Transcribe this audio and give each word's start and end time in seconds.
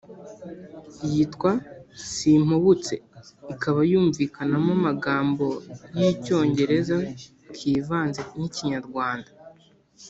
yitwa 1.11 1.51
“Simpubutse” 2.11 2.93
ikaba 3.53 3.79
yumvikanamo 3.91 4.71
amagambo 4.79 5.45
y’icyongereza 5.97 6.97
kivanze 7.55 8.21
n’ikinyarwanda 8.37 9.31